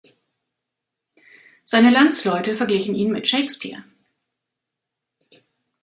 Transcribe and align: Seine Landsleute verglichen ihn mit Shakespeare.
Seine 1.63 1.91
Landsleute 1.91 2.55
verglichen 2.57 2.95
ihn 2.95 3.11
mit 3.11 3.27
Shakespeare. 3.27 3.83